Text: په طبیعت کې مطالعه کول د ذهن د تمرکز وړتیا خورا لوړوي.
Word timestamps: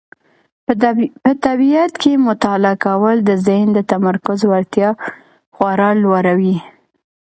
په 1.25 1.31
طبیعت 1.45 1.93
کې 2.01 2.23
مطالعه 2.27 2.73
کول 2.85 3.17
د 3.23 3.31
ذهن 3.47 3.67
د 3.73 3.79
تمرکز 3.91 4.39
وړتیا 4.45 4.89
خورا 5.55 5.89
لوړوي. 6.03 6.57